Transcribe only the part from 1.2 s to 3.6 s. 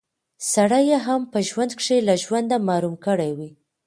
په ژوند کښې له ژونده محروم کړی وي